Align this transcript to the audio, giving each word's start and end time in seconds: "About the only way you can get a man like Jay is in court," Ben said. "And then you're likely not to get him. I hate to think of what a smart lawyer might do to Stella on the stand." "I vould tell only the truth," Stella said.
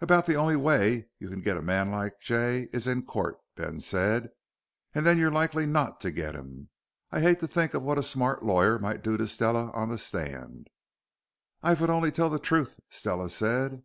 "About 0.00 0.26
the 0.26 0.34
only 0.34 0.56
way 0.56 1.08
you 1.20 1.28
can 1.28 1.40
get 1.40 1.56
a 1.56 1.62
man 1.62 1.92
like 1.92 2.18
Jay 2.20 2.68
is 2.72 2.88
in 2.88 3.06
court," 3.06 3.38
Ben 3.54 3.80
said. 3.80 4.30
"And 4.92 5.06
then 5.06 5.18
you're 5.18 5.30
likely 5.30 5.66
not 5.66 6.00
to 6.00 6.10
get 6.10 6.34
him. 6.34 6.70
I 7.12 7.20
hate 7.20 7.38
to 7.38 7.46
think 7.46 7.74
of 7.74 7.84
what 7.84 7.96
a 7.96 8.02
smart 8.02 8.42
lawyer 8.44 8.80
might 8.80 9.04
do 9.04 9.16
to 9.16 9.28
Stella 9.28 9.70
on 9.74 9.88
the 9.88 9.96
stand." 9.98 10.66
"I 11.62 11.74
vould 11.74 11.90
tell 11.90 11.96
only 11.96 12.10
the 12.10 12.40
truth," 12.42 12.80
Stella 12.88 13.30
said. 13.30 13.84